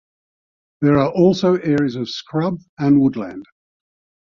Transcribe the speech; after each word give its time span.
There 0.79 0.97
are 0.97 1.11
also 1.11 1.57
areas 1.57 1.95
of 1.95 2.09
scrub 2.09 2.57
and 2.79 2.99
woodland. 2.99 3.45